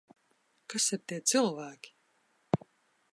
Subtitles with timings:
[0.73, 1.93] Kas ir tie cilvēki?